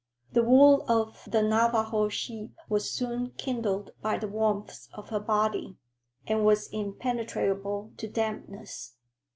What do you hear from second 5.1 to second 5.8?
body,